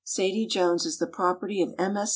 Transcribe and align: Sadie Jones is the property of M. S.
Sadie 0.03 0.47
Jones 0.47 0.85
is 0.87 0.97
the 0.97 1.05
property 1.05 1.61
of 1.61 1.75
M. 1.77 1.95
S. 1.95 2.09